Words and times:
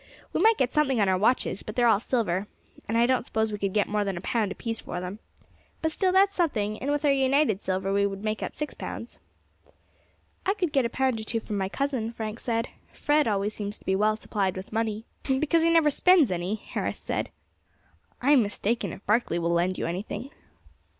We 0.33 0.41
might 0.41 0.57
get 0.57 0.73
something 0.73 0.99
on 0.99 1.07
our 1.07 1.17
watches; 1.19 1.61
but 1.61 1.75
they 1.75 1.83
are 1.83 1.87
all 1.87 1.99
silver, 1.99 2.47
and 2.87 2.97
I 2.97 3.05
don't 3.05 3.23
suppose 3.23 3.51
we 3.51 3.59
could 3.59 3.71
get 3.71 3.87
more 3.87 4.03
than 4.03 4.17
a 4.17 4.21
pound 4.21 4.51
apiece 4.51 4.81
for 4.81 4.99
them. 4.99 5.19
But 5.83 5.91
still 5.91 6.11
that's 6.11 6.33
something, 6.33 6.79
and 6.79 6.89
with 6.89 7.05
our 7.05 7.11
united 7.11 7.61
silver 7.61 7.93
would 7.93 8.23
make 8.23 8.41
up 8.41 8.55
six 8.55 8.73
pounds." 8.73 9.19
"I 10.43 10.55
could 10.55 10.71
get 10.73 10.85
a 10.85 10.89
pound 10.89 11.19
or 11.19 11.23
two 11.23 11.39
from 11.39 11.59
my 11.59 11.69
cousin," 11.69 12.13
Frank 12.13 12.39
said; 12.39 12.69
"Fred 12.91 13.27
always 13.27 13.53
seems 13.53 13.77
to 13.77 13.85
be 13.85 13.95
well 13.95 14.15
supplied 14.15 14.57
with 14.57 14.73
money." 14.73 15.05
"Because 15.39 15.61
he 15.61 15.69
never 15.69 15.91
spends 15.91 16.31
any," 16.31 16.55
Harris 16.55 16.97
said. 16.97 17.29
"I 18.23 18.31
am 18.31 18.41
mistaken 18.41 18.91
if 18.91 19.05
Barkley 19.05 19.37
will 19.37 19.51
lend 19.51 19.77
you 19.77 19.85
anything." 19.85 20.31